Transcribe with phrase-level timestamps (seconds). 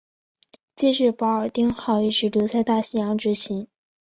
[0.75, 3.67] 接着保尔丁号一直留在大西洋执勤。